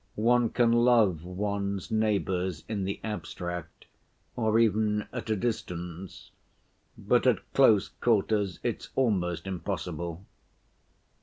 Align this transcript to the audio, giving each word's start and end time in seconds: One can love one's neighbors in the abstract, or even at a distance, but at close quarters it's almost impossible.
One 0.15 0.49
can 0.49 0.71
love 0.71 1.23
one's 1.23 1.91
neighbors 1.91 2.65
in 2.67 2.85
the 2.85 2.99
abstract, 3.03 3.85
or 4.35 4.57
even 4.57 5.07
at 5.13 5.29
a 5.29 5.35
distance, 5.35 6.31
but 6.97 7.27
at 7.27 7.53
close 7.53 7.89
quarters 7.89 8.59
it's 8.63 8.89
almost 8.95 9.45
impossible. 9.45 10.25